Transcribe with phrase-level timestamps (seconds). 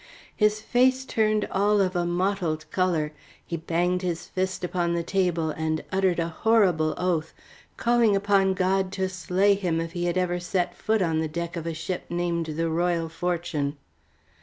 [0.35, 3.11] His face turned all of a mottled colour;
[3.45, 7.35] he banged his fist upon the table and uttered a horrible oath,
[7.77, 11.55] calling upon God to slay him if he had ever set foot on the deck
[11.55, 13.77] of a ship named the Royal Fortune.